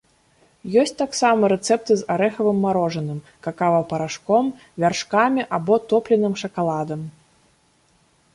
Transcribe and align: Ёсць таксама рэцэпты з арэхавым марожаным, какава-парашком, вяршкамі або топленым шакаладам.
Ёсць 0.83 0.93
таксама 1.01 1.49
рэцэпты 1.53 1.97
з 1.99 2.03
арэхавым 2.13 2.57
марожаным, 2.67 3.19
какава-парашком, 3.49 4.45
вяршкамі 4.85 5.41
або 5.59 5.75
топленым 5.93 6.33
шакаладам. 6.45 7.01